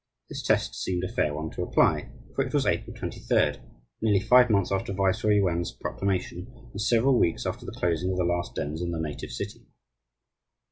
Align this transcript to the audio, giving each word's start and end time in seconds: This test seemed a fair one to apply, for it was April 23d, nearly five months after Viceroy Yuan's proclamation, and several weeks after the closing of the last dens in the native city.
This 0.29 0.41
test 0.41 0.73
seemed 0.73 1.03
a 1.03 1.13
fair 1.13 1.31
one 1.31 1.51
to 1.51 1.61
apply, 1.61 2.09
for 2.33 2.43
it 2.43 2.55
was 2.55 2.65
April 2.65 2.95
23d, 2.95 3.61
nearly 4.01 4.19
five 4.19 4.49
months 4.49 4.71
after 4.71 4.93
Viceroy 4.93 5.33
Yuan's 5.35 5.73
proclamation, 5.73 6.51
and 6.71 6.81
several 6.81 7.19
weeks 7.19 7.45
after 7.45 7.67
the 7.67 7.71
closing 7.75 8.09
of 8.09 8.17
the 8.17 8.23
last 8.23 8.55
dens 8.55 8.81
in 8.81 8.89
the 8.89 8.99
native 8.99 9.29
city. 9.31 9.67